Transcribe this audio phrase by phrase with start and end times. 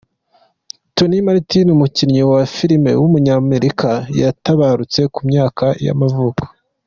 [0.95, 3.89] Tony Martin, umukinnyi wa filime w’umunyamerika
[4.19, 6.43] yaratabarutse, ku myaka y’amavuko.